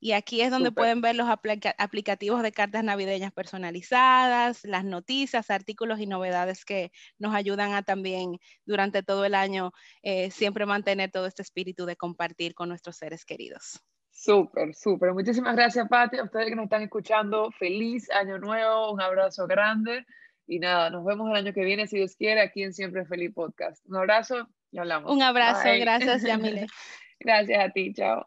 Y 0.00 0.12
aquí 0.12 0.40
es 0.40 0.50
donde 0.50 0.72
pueden 0.72 1.00
ver 1.00 1.16
los 1.16 1.28
aplicativos 1.28 2.42
de 2.42 2.52
cartas 2.52 2.84
navideñas 2.84 3.32
personalizadas, 3.32 4.64
las 4.64 4.84
noticias, 4.84 5.50
artículos 5.50 6.00
y 6.00 6.06
novedades 6.06 6.64
que 6.64 6.92
nos 7.18 7.34
ayudan 7.34 7.72
a 7.74 7.82
también 7.82 8.38
durante 8.64 9.02
todo 9.02 9.24
el 9.24 9.34
año 9.34 9.72
eh, 10.02 10.30
siempre 10.30 10.66
mantener 10.66 11.10
todo 11.10 11.26
este 11.26 11.42
espíritu 11.42 11.86
de 11.86 11.96
compartir 11.96 12.54
con 12.54 12.68
nuestros 12.68 12.96
seres 12.96 13.24
queridos. 13.24 13.82
Súper, 14.10 14.74
súper. 14.74 15.12
Muchísimas 15.12 15.54
gracias, 15.54 15.88
Pati. 15.88 16.18
A 16.18 16.24
ustedes 16.24 16.48
que 16.48 16.56
nos 16.56 16.64
están 16.64 16.82
escuchando, 16.82 17.52
feliz 17.52 18.10
año 18.10 18.38
nuevo, 18.38 18.92
un 18.92 19.00
abrazo 19.00 19.46
grande. 19.46 20.04
Y 20.44 20.58
nada, 20.58 20.90
nos 20.90 21.04
vemos 21.04 21.30
el 21.30 21.36
año 21.36 21.52
que 21.52 21.64
viene, 21.64 21.86
si 21.86 21.98
Dios 21.98 22.16
quiere, 22.16 22.40
aquí 22.40 22.62
en 22.62 22.72
Siempre 22.72 23.04
Feliz 23.04 23.32
Podcast. 23.32 23.84
Un 23.86 23.96
abrazo 23.96 24.48
y 24.72 24.78
hablamos. 24.78 25.12
Un 25.12 25.22
abrazo, 25.22 25.68
gracias, 25.78 26.22
Yamile. 26.22 26.66
gracias 27.20 27.64
a 27.64 27.70
ti, 27.70 27.92
chao. 27.92 28.26